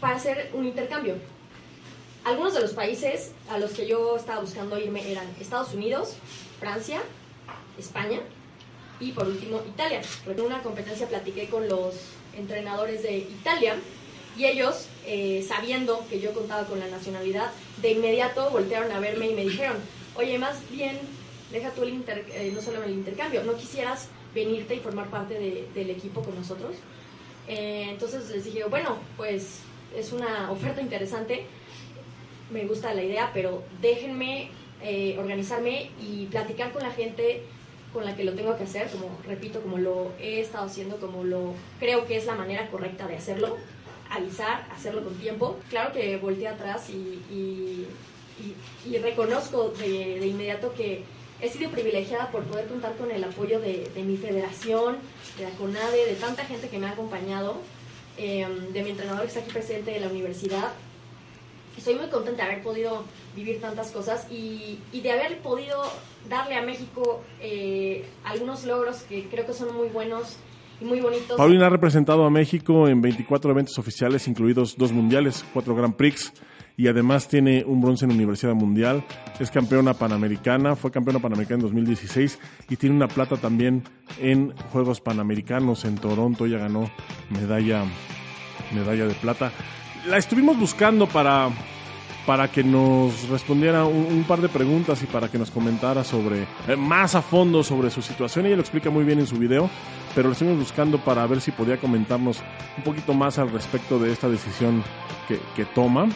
para 0.00 0.16
hacer 0.16 0.50
un 0.52 0.66
intercambio. 0.66 1.14
Algunos 2.24 2.52
de 2.52 2.60
los 2.60 2.72
países 2.72 3.30
a 3.48 3.58
los 3.58 3.70
que 3.70 3.86
yo 3.86 4.16
estaba 4.16 4.40
buscando 4.40 4.78
irme 4.78 5.10
eran 5.10 5.26
Estados 5.40 5.72
Unidos, 5.72 6.16
Francia, 6.58 7.00
España 7.80 8.20
y 9.00 9.12
por 9.12 9.26
último 9.26 9.60
Italia. 9.66 10.02
En 10.26 10.40
una 10.40 10.62
competencia 10.62 11.08
platiqué 11.08 11.48
con 11.48 11.68
los 11.68 11.94
entrenadores 12.36 13.02
de 13.02 13.18
Italia 13.18 13.76
y 14.36 14.44
ellos, 14.44 14.86
eh, 15.06 15.44
sabiendo 15.46 16.04
que 16.08 16.20
yo 16.20 16.32
contaba 16.32 16.64
con 16.64 16.78
la 16.78 16.86
nacionalidad, 16.86 17.50
de 17.82 17.92
inmediato 17.92 18.50
voltearon 18.50 18.92
a 18.92 19.00
verme 19.00 19.28
y 19.30 19.34
me 19.34 19.42
dijeron, 19.42 19.76
oye, 20.14 20.38
más 20.38 20.58
bien, 20.70 20.98
deja 21.50 21.70
tú 21.70 21.82
el 21.82 21.90
inter, 21.90 22.24
eh, 22.32 22.52
no 22.54 22.60
solo 22.60 22.82
el 22.84 22.92
intercambio, 22.92 23.42
¿no 23.42 23.56
quisieras 23.56 24.08
venirte 24.34 24.76
y 24.76 24.80
formar 24.80 25.08
parte 25.10 25.34
de, 25.34 25.68
del 25.74 25.90
equipo 25.90 26.22
con 26.22 26.36
nosotros? 26.36 26.76
Eh, 27.48 27.86
entonces 27.90 28.30
les 28.30 28.44
dije, 28.44 28.64
bueno, 28.64 28.98
pues 29.16 29.60
es 29.96 30.12
una 30.12 30.50
oferta 30.52 30.80
interesante, 30.80 31.46
me 32.52 32.64
gusta 32.66 32.94
la 32.94 33.02
idea, 33.02 33.30
pero 33.34 33.62
déjenme 33.80 34.50
organizarme 35.18 35.90
y 36.00 36.24
platicar 36.26 36.72
con 36.72 36.82
la 36.82 36.90
gente 36.90 37.42
con 37.92 38.04
la 38.04 38.14
que 38.16 38.24
lo 38.24 38.34
tengo 38.34 38.56
que 38.56 38.64
hacer, 38.64 38.88
como 38.88 39.10
repito, 39.26 39.60
como 39.60 39.78
lo 39.78 40.12
he 40.20 40.40
estado 40.40 40.66
haciendo, 40.66 40.98
como 40.98 41.24
lo 41.24 41.54
creo 41.78 42.06
que 42.06 42.16
es 42.16 42.26
la 42.26 42.34
manera 42.34 42.68
correcta 42.70 43.06
de 43.06 43.16
hacerlo 43.16 43.56
avisar, 44.10 44.66
hacerlo 44.74 45.04
con 45.04 45.14
tiempo. 45.14 45.56
Claro 45.68 45.92
que 45.92 46.16
volteé 46.16 46.48
atrás 46.48 46.90
y, 46.90 47.86
y, 48.84 48.98
reconozco 48.98 49.68
de, 49.78 50.26
inmediato 50.26 50.74
que 50.74 51.04
he 51.40 51.48
sido 51.48 51.70
privilegiada 51.70 52.30
por 52.30 52.42
poder 52.44 52.66
contar 52.66 52.96
con 52.96 53.10
el 53.10 53.22
apoyo 53.22 53.60
de, 53.60 53.90
de 53.94 54.02
mi 54.02 54.16
federación, 54.16 54.98
de 55.38 55.44
la 55.44 55.50
CONADE, 55.50 56.06
de 56.06 56.14
tanta 56.14 56.44
gente 56.44 56.68
que 56.68 56.78
me 56.78 56.86
ha 56.86 56.90
acompañado, 56.90 57.56
em, 58.16 58.72
de 58.72 58.82
mi 58.82 58.90
entrenador 58.90 59.22
que 59.22 59.28
está 59.28 59.40
aquí 59.40 59.50
presente 59.50 59.90
de 59.92 60.00
la 60.00 60.08
universidad. 60.08 60.72
Estoy 61.80 61.94
muy 61.94 62.08
contenta 62.08 62.44
de 62.44 62.52
haber 62.52 62.62
podido 62.62 63.04
vivir 63.34 63.58
tantas 63.58 63.90
cosas 63.90 64.26
y, 64.30 64.80
y 64.92 65.00
de 65.00 65.12
haber 65.12 65.38
podido 65.38 65.80
darle 66.28 66.56
a 66.56 66.60
México 66.60 67.22
eh, 67.40 68.04
algunos 68.22 68.66
logros 68.66 68.98
que 69.04 69.24
creo 69.30 69.46
que 69.46 69.54
son 69.54 69.74
muy 69.74 69.88
buenos 69.88 70.36
muy 70.82 71.00
bonito. 71.00 71.36
Paulina 71.38 71.68
ha 71.68 71.70
representado 71.70 72.26
a 72.26 72.30
México 72.30 72.86
en 72.86 73.00
24 73.00 73.50
eventos 73.52 73.78
oficiales, 73.78 74.28
incluidos 74.28 74.76
dos 74.76 74.92
mundiales, 74.92 75.42
cuatro 75.54 75.74
Grand 75.74 75.94
Prix 75.94 76.34
y 76.76 76.86
además 76.86 77.28
tiene 77.28 77.64
un 77.66 77.80
bronce 77.80 78.04
en 78.04 78.10
Universidad 78.10 78.54
Mundial. 78.54 79.02
Es 79.38 79.50
campeona 79.50 79.94
panamericana, 79.94 80.76
fue 80.76 80.90
campeona 80.90 81.18
panamericana 81.18 81.56
en 81.56 81.62
2016 81.62 82.38
y 82.68 82.76
tiene 82.76 82.94
una 82.94 83.08
plata 83.08 83.38
también 83.38 83.84
en 84.18 84.54
Juegos 84.70 85.00
Panamericanos 85.00 85.86
en 85.86 85.96
Toronto. 85.96 86.46
Ya 86.46 86.58
ganó 86.58 86.90
medalla, 87.30 87.84
medalla 88.74 89.06
de 89.06 89.14
plata. 89.14 89.50
La 90.06 90.16
estuvimos 90.18 90.58
buscando 90.58 91.06
para 91.06 91.50
para 92.26 92.48
que 92.48 92.62
nos 92.62 93.28
respondiera 93.28 93.84
un, 93.84 94.24
par 94.24 94.40
de 94.40 94.48
preguntas 94.48 95.02
y 95.02 95.06
para 95.06 95.28
que 95.28 95.38
nos 95.38 95.50
comentara 95.50 96.04
sobre 96.04 96.46
eh, 96.68 96.76
más 96.76 97.14
a 97.14 97.22
fondo 97.22 97.62
sobre 97.62 97.90
su 97.90 98.02
situación. 98.02 98.46
Ella 98.46 98.56
lo 98.56 98.62
explica 98.62 98.90
muy 98.90 99.04
bien 99.04 99.18
en 99.18 99.26
su 99.26 99.36
video, 99.36 99.68
pero 100.14 100.28
lo 100.28 100.32
estuvimos 100.32 100.60
buscando 100.60 100.98
para 100.98 101.26
ver 101.26 101.40
si 101.40 101.50
podía 101.50 101.78
comentarnos 101.78 102.42
un 102.76 102.84
poquito 102.84 103.14
más 103.14 103.38
al 103.38 103.50
respecto 103.50 103.98
de 103.98 104.12
esta 104.12 104.28
decisión 104.28 104.84
que, 105.26 105.64
toma. 105.64 106.08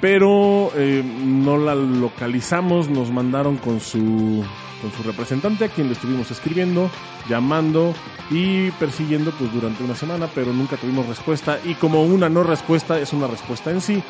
Pero 0.00 0.72
eh, 0.74 1.02
no 1.04 1.58
la 1.58 1.74
localizamos, 1.74 2.88
nos 2.88 3.10
mandaron 3.10 3.56
con 3.56 3.80
su, 3.80 4.44
con 4.84 4.92
su 4.92 5.02
representante 5.02 5.64
a 5.64 5.68
quien 5.68 5.86
le 5.86 5.94
estuvimos 5.94 6.30
escribiendo, 6.30 6.90
llamando 7.26 7.94
y 8.30 8.70
persiguiendo 8.72 9.30
pues 9.30 9.50
durante 9.50 9.82
una 9.82 9.94
semana, 9.94 10.28
pero 10.34 10.52
nunca 10.52 10.76
tuvimos 10.76 11.06
respuesta. 11.06 11.58
Y 11.64 11.72
como 11.74 12.02
una 12.04 12.28
no 12.28 12.42
respuesta 12.42 12.98
es 13.00 13.14
una 13.14 13.26
respuesta 13.26 13.70
en 13.70 13.80
sí, 13.80 14.02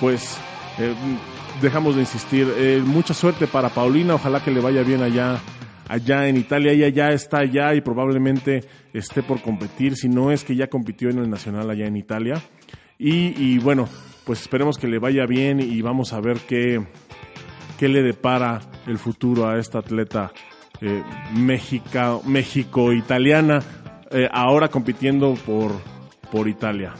pues 0.00 0.36
eh, 0.80 0.92
dejamos 1.62 1.94
de 1.94 2.00
insistir. 2.00 2.52
Eh, 2.56 2.82
mucha 2.84 3.14
suerte 3.14 3.46
para 3.46 3.68
Paulina, 3.68 4.16
ojalá 4.16 4.42
que 4.42 4.50
le 4.50 4.60
vaya 4.60 4.82
bien 4.82 5.00
allá, 5.00 5.38
allá 5.86 6.26
en 6.26 6.38
Italia. 6.38 6.72
Ella 6.72 6.88
ya 6.88 7.10
está 7.10 7.38
allá 7.38 7.72
y 7.74 7.80
probablemente 7.80 8.64
esté 8.92 9.22
por 9.22 9.40
competir, 9.40 9.94
si 9.94 10.08
no 10.08 10.32
es 10.32 10.42
que 10.42 10.56
ya 10.56 10.66
compitió 10.66 11.08
en 11.08 11.18
el 11.18 11.30
Nacional 11.30 11.70
allá 11.70 11.86
en 11.86 11.96
Italia. 11.96 12.42
Y, 12.98 13.58
bueno, 13.58 13.88
pues 14.24 14.40
esperemos 14.40 14.76
que 14.76 14.88
le 14.88 14.98
vaya 14.98 15.24
bien 15.24 15.60
y 15.60 15.82
vamos 15.82 16.12
a 16.12 16.20
ver 16.20 16.38
qué, 16.48 16.84
qué 17.78 17.88
le 17.88 18.02
depara 18.02 18.60
el 18.86 18.98
futuro 18.98 19.48
a 19.48 19.58
esta 19.58 19.78
atleta 19.78 20.30
eh, 20.80 21.02
México-italiana, 21.34 23.62
ahora 24.32 24.68
compitiendo 24.68 25.34
por, 25.34 25.72
por 26.30 26.48
Italia. 26.48 26.94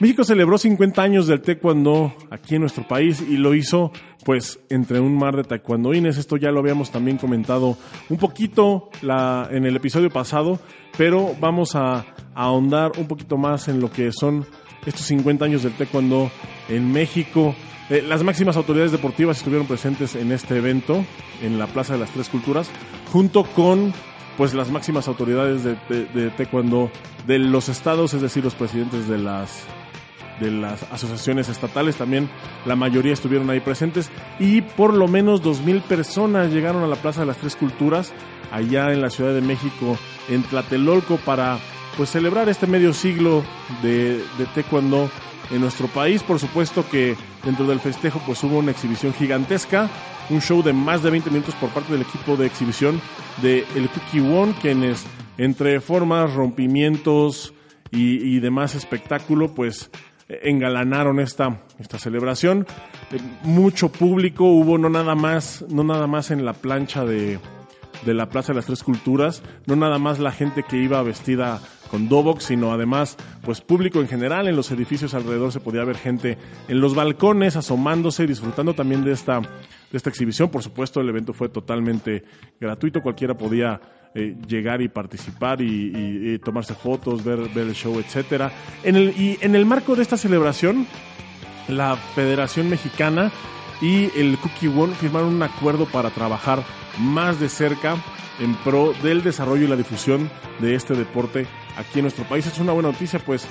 México 0.00 0.24
celebró 0.24 0.58
50 0.58 1.00
años 1.00 1.28
del 1.28 1.40
taekwondo 1.40 2.12
aquí 2.30 2.56
en 2.56 2.62
nuestro 2.62 2.86
país 2.86 3.20
y 3.20 3.36
lo 3.36 3.54
hizo 3.54 3.92
pues 4.24 4.58
entre 4.68 4.98
un 4.98 5.16
mar 5.16 5.36
de 5.36 5.44
taekwondoines. 5.44 6.18
Esto 6.18 6.36
ya 6.36 6.50
lo 6.50 6.58
habíamos 6.58 6.90
también 6.90 7.16
comentado 7.16 7.76
un 8.08 8.16
poquito 8.16 8.90
en 9.02 9.66
el 9.66 9.76
episodio 9.76 10.10
pasado, 10.10 10.58
pero 10.98 11.36
vamos 11.40 11.76
a, 11.76 12.04
ahondar 12.34 12.90
un 12.98 13.06
poquito 13.06 13.36
más 13.36 13.68
en 13.68 13.80
lo 13.80 13.92
que 13.92 14.10
son 14.10 14.44
estos 14.84 15.06
50 15.06 15.44
años 15.44 15.62
del 15.62 15.72
taekwondo 15.74 16.32
en 16.68 16.90
México. 16.92 17.54
Eh, 17.90 18.02
las 18.02 18.24
máximas 18.24 18.56
autoridades 18.56 18.90
deportivas 18.90 19.36
estuvieron 19.36 19.68
presentes 19.68 20.16
en 20.16 20.32
este 20.32 20.56
evento, 20.56 21.04
en 21.42 21.58
la 21.58 21.68
Plaza 21.68 21.92
de 21.92 22.00
las 22.00 22.10
Tres 22.10 22.28
Culturas, 22.28 22.68
junto 23.12 23.44
con 23.44 23.92
pues 24.36 24.52
las 24.52 24.70
máximas 24.70 25.06
autoridades 25.06 25.62
de, 25.62 25.76
de 25.88 26.30
taekwondo 26.30 26.90
de 27.28 27.38
los 27.38 27.68
estados, 27.68 28.12
es 28.14 28.22
decir, 28.22 28.42
los 28.42 28.56
presidentes 28.56 29.06
de 29.06 29.18
las 29.18 29.64
de 30.40 30.50
las 30.50 30.82
asociaciones 30.84 31.48
estatales 31.48 31.96
también, 31.96 32.28
la 32.66 32.76
mayoría 32.76 33.12
estuvieron 33.12 33.50
ahí 33.50 33.60
presentes 33.60 34.10
y 34.38 34.62
por 34.62 34.94
lo 34.94 35.08
menos 35.08 35.42
dos 35.42 35.60
mil 35.60 35.80
personas 35.82 36.52
llegaron 36.52 36.82
a 36.82 36.88
la 36.88 36.96
Plaza 36.96 37.20
de 37.20 37.26
las 37.26 37.36
Tres 37.36 37.56
Culturas 37.56 38.12
allá 38.50 38.92
en 38.92 39.00
la 39.00 39.10
Ciudad 39.10 39.34
de 39.34 39.40
México, 39.40 39.98
en 40.28 40.42
Tlatelolco, 40.42 41.16
para 41.18 41.58
pues 41.96 42.10
celebrar 42.10 42.48
este 42.48 42.66
medio 42.66 42.92
siglo 42.92 43.44
de, 43.82 44.18
de 44.38 44.46
taekwondo 44.54 45.10
en 45.50 45.60
nuestro 45.60 45.86
país. 45.88 46.22
Por 46.22 46.38
supuesto 46.38 46.84
que 46.88 47.16
dentro 47.44 47.66
del 47.66 47.80
festejo 47.80 48.20
pues 48.26 48.42
hubo 48.44 48.58
una 48.58 48.70
exhibición 48.70 49.12
gigantesca, 49.14 49.88
un 50.30 50.40
show 50.40 50.62
de 50.62 50.72
más 50.72 51.02
de 51.02 51.10
20 51.10 51.30
minutos 51.30 51.54
por 51.56 51.70
parte 51.70 51.92
del 51.92 52.02
equipo 52.02 52.36
de 52.36 52.46
exhibición 52.46 53.00
de 53.42 53.64
El 53.74 53.88
Won, 54.22 54.54
quienes 54.54 55.04
entre 55.36 55.80
formas, 55.80 56.32
rompimientos 56.32 57.52
y, 57.90 58.36
y 58.36 58.40
demás 58.40 58.74
espectáculo 58.74 59.54
pues 59.54 59.90
engalanaron 60.28 61.20
esta, 61.20 61.60
esta 61.78 61.98
celebración. 61.98 62.66
Eh, 63.12 63.18
mucho 63.42 63.90
público 63.90 64.44
hubo, 64.44 64.78
no 64.78 64.88
nada 64.88 65.14
más, 65.14 65.64
no 65.68 65.84
nada 65.84 66.06
más 66.06 66.30
en 66.30 66.44
la 66.44 66.52
plancha 66.52 67.04
de, 67.04 67.38
de 68.04 68.14
la 68.14 68.28
Plaza 68.28 68.52
de 68.52 68.56
las 68.56 68.66
Tres 68.66 68.82
Culturas, 68.82 69.42
no 69.66 69.76
nada 69.76 69.98
más 69.98 70.18
la 70.18 70.32
gente 70.32 70.62
que 70.62 70.76
iba 70.76 71.02
vestida 71.02 71.60
con 71.94 72.08
Dobox, 72.08 72.46
sino 72.46 72.72
además 72.72 73.16
pues 73.44 73.60
público 73.60 74.00
en 74.00 74.08
general. 74.08 74.48
En 74.48 74.56
los 74.56 74.68
edificios 74.72 75.14
alrededor 75.14 75.52
se 75.52 75.60
podía 75.60 75.84
ver 75.84 75.96
gente 75.96 76.36
en 76.66 76.80
los 76.80 76.92
balcones 76.96 77.54
asomándose 77.54 78.26
disfrutando 78.26 78.74
también 78.74 79.04
de 79.04 79.12
esta, 79.12 79.40
esta 79.92 80.10
exhibición. 80.10 80.48
Por 80.48 80.64
supuesto, 80.64 81.00
el 81.00 81.08
evento 81.08 81.32
fue 81.32 81.50
totalmente 81.50 82.24
gratuito, 82.60 83.00
cualquiera 83.00 83.36
podía 83.36 83.80
eh, 84.12 84.34
llegar 84.44 84.82
y 84.82 84.88
participar 84.88 85.60
y, 85.60 86.36
tomarse 86.40 86.74
fotos, 86.74 87.22
ver, 87.22 87.38
ver 87.54 87.68
el 87.68 87.74
show, 87.74 87.96
etcétera. 88.00 88.50
En 88.82 88.96
el, 88.96 89.10
y 89.10 89.38
en 89.40 89.54
el 89.54 89.64
marco 89.64 89.94
de 89.94 90.02
esta 90.02 90.16
celebración, 90.16 90.88
la 91.68 91.94
Federación 91.94 92.70
Mexicana 92.70 93.30
y 93.80 94.10
el 94.18 94.36
Cookie 94.38 94.66
One 94.66 94.96
firmaron 94.96 95.32
un 95.32 95.42
acuerdo 95.44 95.86
para 95.86 96.10
trabajar 96.10 96.64
más 96.98 97.38
de 97.38 97.48
cerca 97.48 97.98
en 98.40 98.56
pro 98.56 98.94
del 99.04 99.22
desarrollo 99.22 99.66
y 99.66 99.68
la 99.68 99.76
difusión 99.76 100.28
de 100.58 100.74
este 100.74 100.94
deporte 100.94 101.46
aquí 101.76 101.98
en 101.98 102.02
nuestro 102.02 102.24
país. 102.24 102.46
Es 102.46 102.58
una 102.58 102.72
buena 102.72 102.90
noticia, 102.90 103.18
pues 103.18 103.46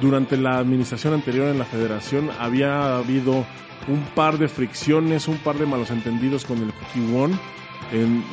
durante 0.00 0.36
la 0.36 0.58
administración 0.58 1.14
anterior 1.14 1.48
en 1.48 1.58
la 1.58 1.64
federación 1.64 2.30
había 2.40 2.96
habido 2.96 3.44
un 3.88 4.00
par 4.14 4.38
de 4.38 4.48
fricciones, 4.48 5.28
un 5.28 5.38
par 5.38 5.56
de 5.56 5.66
malos 5.66 5.90
entendidos 5.90 6.44
con 6.44 6.58
el 6.58 6.72
One. 7.14 7.36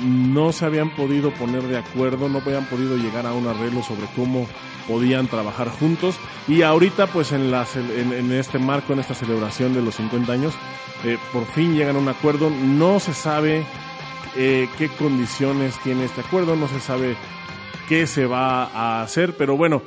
no 0.03 0.51
se 0.51 0.65
habían 0.65 0.89
podido 0.95 1.31
poner 1.31 1.63
de 1.63 1.77
acuerdo, 1.77 2.29
no 2.29 2.39
habían 2.39 2.65
podido 2.65 2.97
llegar 2.97 3.25
a 3.25 3.33
un 3.33 3.47
arreglo 3.47 3.83
sobre 3.83 4.07
cómo 4.15 4.47
podían 4.87 5.27
trabajar 5.27 5.69
juntos 5.69 6.15
y 6.47 6.63
ahorita 6.63 7.07
pues 7.07 7.31
en, 7.31 7.51
la, 7.51 7.67
en, 7.75 8.31
este 8.31 8.57
marco, 8.57 8.93
en 8.93 8.99
esta 8.99 9.13
celebración 9.13 9.73
de 9.73 9.81
los 9.81 9.95
50 9.95 10.31
años, 10.33 10.53
eh, 11.03 11.17
por 11.31 11.45
fin 11.45 11.75
llegan 11.75 11.95
a 11.95 11.99
un 11.99 12.09
acuerdo, 12.09 12.49
no 12.49 12.99
se 12.99 13.13
sabe 13.13 13.63
eh, 14.35 14.67
qué 14.77 14.89
condiciones 14.89 15.77
tiene 15.83 16.05
este 16.05 16.21
acuerdo, 16.21 16.55
no 16.55 16.67
se 16.67 16.79
sabe 16.79 17.15
qué 17.87 18.07
se 18.07 18.25
va 18.25 18.65
a 18.65 19.01
hacer, 19.01 19.35
pero 19.37 19.57
bueno, 19.57 19.81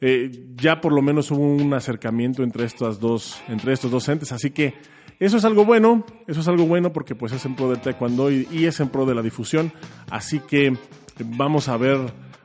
eh, 0.00 0.30
ya 0.56 0.80
por 0.80 0.92
lo 0.92 1.02
menos 1.02 1.30
hubo 1.30 1.42
un 1.42 1.74
acercamiento 1.74 2.42
entre 2.42 2.64
estas 2.64 3.00
dos, 3.00 3.40
entre 3.48 3.72
estos 3.72 3.90
dos 3.90 4.08
entes, 4.08 4.32
así 4.32 4.50
que 4.50 4.74
eso 5.18 5.36
es 5.36 5.44
algo 5.44 5.64
bueno, 5.64 6.04
eso 6.26 6.40
es 6.40 6.48
algo 6.48 6.66
bueno 6.66 6.92
porque 6.92 7.14
pues 7.14 7.32
es 7.32 7.44
en 7.44 7.56
pro 7.56 7.70
del 7.70 7.80
taekwondo 7.80 8.30
y, 8.30 8.66
es 8.66 8.78
en 8.80 8.88
pro 8.88 9.04
de 9.06 9.14
la 9.14 9.22
difusión, 9.22 9.72
así 10.10 10.40
que 10.40 10.76
vamos 11.24 11.68
a 11.68 11.76
ver 11.76 11.98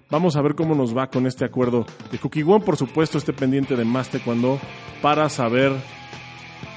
Vamos 0.10 0.36
a 0.36 0.44
ver 0.44 0.54
cómo 0.54 0.75
nos 0.75 0.96
va 0.96 1.10
con 1.10 1.25
este 1.25 1.44
acuerdo 1.44 1.88
de 2.12 2.20
Cookie 2.20 2.44
One. 2.44 2.63
Por 2.63 2.78
supuesto, 2.78 3.18
esté 3.18 3.34
pendiente 3.34 3.75
de 3.75 3.84
más 3.84 4.12
cuando 4.24 4.60
para 5.02 5.28
saber 5.28 5.72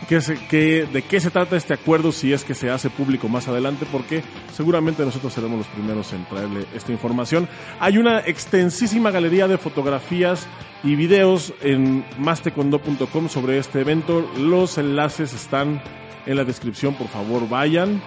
qué 0.09 0.89
de 0.93 1.03
qué 1.03 1.21
se 1.21 1.31
trata 1.31 1.57
este 1.57 1.75
acuerdo 1.75 2.13
si 2.13 2.33
es 2.33 2.45
que 2.45 2.55
se 2.55 2.71
hace 2.71 2.91
público 2.91 3.29
más 3.29 3.49
adelante, 3.49 3.87
porque 3.91 4.23
seguramente 4.55 5.05
nosotros 5.05 5.33
seremos 5.33 5.59
los 5.59 5.67
primeros 5.69 6.13
en 6.13 6.25
traerle 6.27 6.67
esta 6.75 6.93
información. 6.93 7.49
Hay 7.81 7.99
una 7.99 8.21
extensísima 8.21 9.11
galería 9.11 9.49
de 9.49 9.59
fotografías 9.59 10.47
y 10.85 10.95
videos 10.95 11.55
en 11.63 12.05
mastecondo.com 12.19 13.29
sobre 13.29 13.59
este 13.59 13.81
evento. 13.81 14.31
Los 14.39 14.79
enlaces 14.79 15.33
están 15.33 15.83
en 16.27 16.37
la 16.37 16.45
descripción, 16.45 16.95
por 16.95 17.09
favor 17.09 17.49
vayan, 17.49 18.03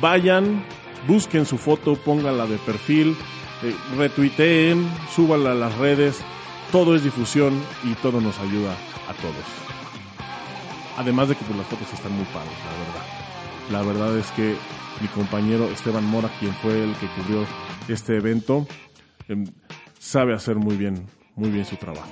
vayan, 0.00 0.64
busquen 1.06 1.46
su 1.46 1.58
foto, 1.58 1.96
pónganla 1.96 2.46
de 2.46 2.56
perfil 2.58 3.16
eh, 3.62 3.74
retuiteen, 3.98 4.88
súbanla 5.14 5.52
a 5.52 5.54
las 5.54 5.76
redes, 5.76 6.20
todo 6.72 6.96
es 6.96 7.04
difusión 7.04 7.62
y 7.84 7.92
todo 7.96 8.20
nos 8.20 8.38
ayuda 8.38 8.72
a 9.06 9.12
todos. 9.20 9.89
Además 11.00 11.30
de 11.30 11.34
que 11.34 11.42
pues, 11.46 11.56
las 11.56 11.66
fotos 11.66 11.90
están 11.94 12.12
muy 12.12 12.26
padres, 12.26 12.52
la 12.62 12.78
verdad. 12.84 13.04
La 13.70 13.82
verdad 13.82 14.18
es 14.18 14.30
que 14.32 14.54
mi 15.00 15.08
compañero 15.08 15.64
Esteban 15.70 16.04
Mora, 16.04 16.28
quien 16.38 16.52
fue 16.56 16.84
el 16.84 16.94
que 16.96 17.06
cubrió 17.16 17.46
este 17.88 18.18
evento, 18.18 18.66
em, 19.26 19.46
sabe 19.98 20.34
hacer 20.34 20.56
muy 20.56 20.76
bien, 20.76 21.06
muy 21.36 21.48
bien 21.48 21.64
su 21.64 21.76
trabajo. 21.76 22.10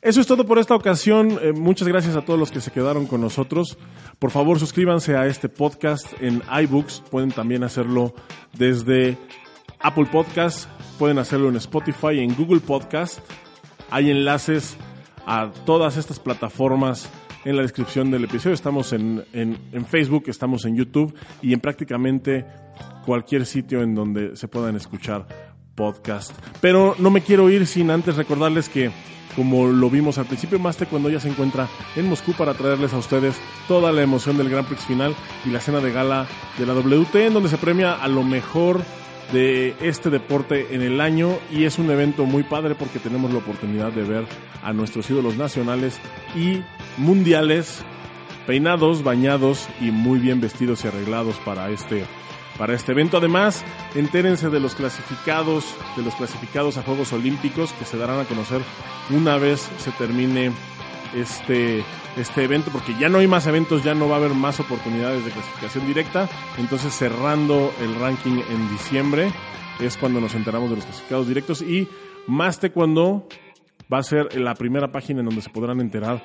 Eso 0.00 0.22
es 0.22 0.26
todo 0.26 0.46
por 0.46 0.58
esta 0.58 0.74
ocasión. 0.74 1.38
Eh, 1.42 1.52
muchas 1.52 1.86
gracias 1.86 2.16
a 2.16 2.22
todos 2.22 2.40
los 2.40 2.50
que 2.50 2.62
se 2.62 2.70
quedaron 2.70 3.06
con 3.06 3.20
nosotros. 3.20 3.76
Por 4.18 4.30
favor, 4.30 4.58
suscríbanse 4.58 5.14
a 5.14 5.26
este 5.26 5.50
podcast 5.50 6.06
en 6.18 6.42
iBooks. 6.62 7.02
Pueden 7.10 7.30
también 7.30 7.62
hacerlo 7.62 8.14
desde 8.54 9.18
Apple 9.80 10.06
Podcast, 10.10 10.66
pueden 10.98 11.18
hacerlo 11.18 11.50
en 11.50 11.56
Spotify, 11.56 12.20
en 12.20 12.34
Google 12.34 12.60
Podcast. 12.60 13.18
Hay 13.90 14.10
enlaces 14.10 14.78
a 15.26 15.50
todas 15.64 15.96
estas 15.96 16.18
plataformas 16.18 17.10
en 17.44 17.56
la 17.56 17.62
descripción 17.62 18.10
del 18.10 18.24
episodio. 18.24 18.54
Estamos 18.54 18.92
en, 18.92 19.24
Facebook, 19.88 20.24
estamos 20.26 20.64
en 20.64 20.76
YouTube 20.76 21.14
y 21.42 21.52
en 21.52 21.60
prácticamente 21.60 22.44
cualquier 23.04 23.46
sitio 23.46 23.82
en 23.82 23.94
donde 23.94 24.36
se 24.36 24.48
puedan 24.48 24.76
escuchar 24.76 25.26
podcast. 25.74 26.32
Pero 26.60 26.94
no 26.98 27.10
me 27.10 27.22
quiero 27.22 27.50
ir 27.50 27.66
sin 27.66 27.90
antes 27.90 28.16
recordarles 28.16 28.68
que, 28.68 28.90
como 29.36 29.68
lo 29.68 29.88
vimos 29.88 30.18
al 30.18 30.26
principio, 30.26 30.58
Maste 30.58 30.86
cuando 30.86 31.08
ya 31.08 31.20
se 31.20 31.28
encuentra 31.28 31.68
en 31.96 32.08
Moscú 32.08 32.32
para 32.32 32.54
traerles 32.54 32.92
a 32.92 32.98
ustedes 32.98 33.36
toda 33.68 33.92
la 33.92 34.02
emoción 34.02 34.36
del 34.36 34.50
Grand 34.50 34.66
Prix 34.66 34.84
final 34.84 35.14
y 35.46 35.50
la 35.50 35.60
cena 35.60 35.80
de 35.80 35.92
gala 35.92 36.26
de 36.58 36.66
la 36.66 36.74
WT, 36.74 37.14
en 37.26 37.34
donde 37.34 37.48
se 37.48 37.58
premia 37.58 37.94
a 37.94 38.08
lo 38.08 38.22
mejor 38.22 38.82
de 39.32 39.74
este 39.80 40.10
deporte 40.10 40.74
en 40.74 40.82
el 40.82 41.00
año 41.00 41.38
y 41.50 41.64
es 41.64 41.78
un 41.78 41.90
evento 41.90 42.24
muy 42.24 42.42
padre 42.42 42.74
porque 42.74 42.98
tenemos 42.98 43.32
la 43.32 43.38
oportunidad 43.38 43.92
de 43.92 44.02
ver 44.02 44.24
a 44.62 44.72
nuestros 44.72 45.08
ídolos 45.10 45.36
nacionales 45.36 45.98
y 46.34 46.62
mundiales 46.96 47.84
peinados, 48.46 49.02
bañados 49.02 49.68
y 49.80 49.90
muy 49.90 50.18
bien 50.18 50.40
vestidos 50.40 50.84
y 50.84 50.88
arreglados 50.88 51.36
para 51.44 51.70
este 51.70 52.04
para 52.58 52.74
este 52.74 52.92
evento. 52.92 53.16
Además, 53.16 53.64
entérense 53.94 54.50
de 54.50 54.60
los 54.60 54.74
clasificados, 54.74 55.64
de 55.96 56.02
los 56.02 56.14
clasificados 56.14 56.76
a 56.76 56.82
Juegos 56.82 57.12
Olímpicos 57.14 57.72
que 57.72 57.86
se 57.86 57.96
darán 57.96 58.20
a 58.20 58.24
conocer 58.24 58.60
una 59.10 59.38
vez 59.38 59.66
se 59.78 59.90
termine 59.92 60.52
este 61.14 61.84
este 62.16 62.42
evento, 62.44 62.70
porque 62.72 62.94
ya 62.98 63.08
no 63.08 63.18
hay 63.18 63.26
más 63.26 63.46
eventos, 63.46 63.84
ya 63.84 63.94
no 63.94 64.08
va 64.08 64.16
a 64.16 64.18
haber 64.18 64.34
más 64.34 64.58
oportunidades 64.60 65.24
de 65.24 65.30
clasificación 65.30 65.86
directa. 65.86 66.28
Entonces, 66.58 66.92
cerrando 66.92 67.72
el 67.80 67.94
ranking 67.94 68.40
en 68.50 68.68
diciembre, 68.70 69.32
es 69.80 69.96
cuando 69.96 70.20
nos 70.20 70.34
enteramos 70.34 70.70
de 70.70 70.76
los 70.76 70.84
clasificados 70.84 71.28
directos. 71.28 71.62
Y 71.62 71.88
más 72.26 72.60
cuando 72.74 73.26
va 73.92 73.98
a 73.98 74.02
ser 74.02 74.38
la 74.38 74.54
primera 74.54 74.92
página 74.92 75.20
en 75.20 75.26
donde 75.26 75.42
se 75.42 75.50
podrán 75.50 75.80
enterar 75.80 76.22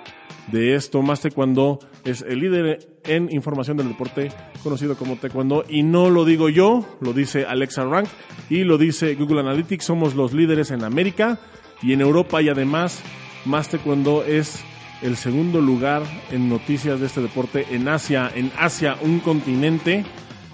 de 0.51 0.75
esto. 0.75 1.01
Más 1.01 1.21
Taekwondo 1.21 1.79
es 2.03 2.21
el 2.21 2.39
líder 2.39 2.99
en 3.05 3.31
información 3.31 3.77
del 3.77 3.87
deporte 3.89 4.31
conocido 4.61 4.95
como 4.95 5.15
Taekwondo 5.15 5.65
y 5.67 5.81
no 5.81 6.09
lo 6.09 6.25
digo 6.25 6.49
yo, 6.49 6.85
lo 7.01 7.13
dice 7.13 7.45
Alexa 7.45 7.83
Rank 7.85 8.07
y 8.49 8.63
lo 8.63 8.77
dice 8.77 9.15
Google 9.15 9.39
Analytics. 9.39 9.85
Somos 9.85 10.15
los 10.15 10.33
líderes 10.33 10.69
en 10.69 10.83
América 10.83 11.39
y 11.81 11.93
en 11.93 12.01
Europa 12.01 12.41
y 12.41 12.49
además 12.49 13.01
Más 13.45 13.69
Taekwondo 13.69 14.23
es 14.23 14.63
el 15.01 15.15
segundo 15.17 15.61
lugar 15.61 16.03
en 16.31 16.49
noticias 16.49 16.99
de 16.99 17.05
este 17.05 17.21
deporte 17.21 17.67
en 17.71 17.87
Asia, 17.87 18.31
en 18.33 18.51
Asia, 18.57 18.97
un 19.01 19.19
continente 19.19 20.03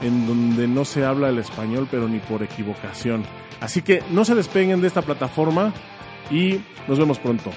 en 0.02 0.28
donde 0.28 0.68
no 0.68 0.84
se 0.84 1.06
habla 1.06 1.30
el 1.30 1.38
español, 1.38 1.88
pero 1.90 2.08
ni 2.10 2.20
por 2.20 2.44
equivocación. 2.44 3.24
Así 3.62 3.82
que 3.82 4.04
no 4.12 4.26
se 4.26 4.36
despeguen 4.36 4.82
de 4.82 4.88
esta 4.88 5.04
plataforma 5.04 5.74
y 6.30 6.60
nos 6.88 7.00
vemos 7.00 7.20
pronto. 7.20 7.52